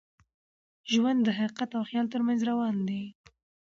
[0.91, 3.05] ژوند د حقیقت او خیال تر منځ روان وي.